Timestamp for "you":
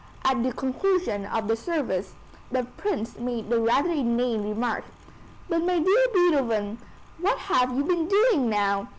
7.77-7.83